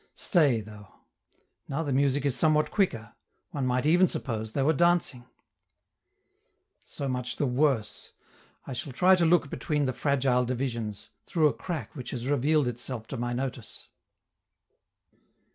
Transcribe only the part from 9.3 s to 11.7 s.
between the fragile divisions, through a